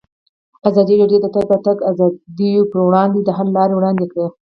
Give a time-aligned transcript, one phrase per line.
[0.67, 4.27] ازادي راډیو د د تګ راتګ ازادي پر وړاندې د حل لارې وړاندې کړي.